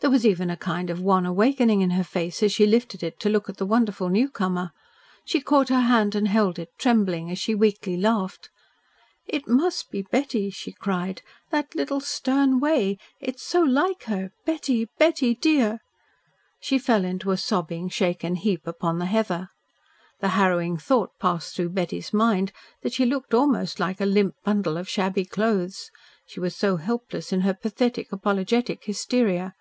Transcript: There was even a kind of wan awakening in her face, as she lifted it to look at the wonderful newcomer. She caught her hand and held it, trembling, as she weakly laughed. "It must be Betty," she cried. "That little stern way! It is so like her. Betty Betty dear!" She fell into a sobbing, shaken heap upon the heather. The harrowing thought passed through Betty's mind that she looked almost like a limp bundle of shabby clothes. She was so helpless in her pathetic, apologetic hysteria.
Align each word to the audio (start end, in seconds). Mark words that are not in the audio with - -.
There 0.00 0.10
was 0.10 0.26
even 0.26 0.50
a 0.50 0.56
kind 0.56 0.90
of 0.90 1.00
wan 1.00 1.24
awakening 1.26 1.80
in 1.80 1.90
her 1.90 2.02
face, 2.02 2.42
as 2.42 2.50
she 2.50 2.66
lifted 2.66 3.04
it 3.04 3.20
to 3.20 3.28
look 3.28 3.48
at 3.48 3.58
the 3.58 3.64
wonderful 3.64 4.08
newcomer. 4.08 4.72
She 5.24 5.40
caught 5.40 5.68
her 5.68 5.82
hand 5.82 6.16
and 6.16 6.26
held 6.26 6.58
it, 6.58 6.70
trembling, 6.76 7.30
as 7.30 7.38
she 7.38 7.54
weakly 7.54 7.96
laughed. 7.96 8.50
"It 9.26 9.46
must 9.46 9.92
be 9.92 10.02
Betty," 10.02 10.50
she 10.50 10.72
cried. 10.72 11.22
"That 11.50 11.76
little 11.76 12.00
stern 12.00 12.58
way! 12.58 12.98
It 13.20 13.36
is 13.36 13.42
so 13.42 13.60
like 13.62 14.02
her. 14.08 14.32
Betty 14.44 14.88
Betty 14.98 15.36
dear!" 15.36 15.78
She 16.58 16.80
fell 16.80 17.04
into 17.04 17.30
a 17.30 17.36
sobbing, 17.36 17.88
shaken 17.88 18.34
heap 18.34 18.66
upon 18.66 18.98
the 18.98 19.06
heather. 19.06 19.50
The 20.18 20.30
harrowing 20.30 20.78
thought 20.78 21.16
passed 21.20 21.54
through 21.54 21.68
Betty's 21.68 22.12
mind 22.12 22.50
that 22.82 22.92
she 22.92 23.06
looked 23.06 23.34
almost 23.34 23.78
like 23.78 24.00
a 24.00 24.04
limp 24.06 24.34
bundle 24.42 24.76
of 24.76 24.88
shabby 24.88 25.24
clothes. 25.24 25.92
She 26.26 26.40
was 26.40 26.56
so 26.56 26.76
helpless 26.78 27.32
in 27.32 27.42
her 27.42 27.54
pathetic, 27.54 28.10
apologetic 28.10 28.86
hysteria. 28.86 29.54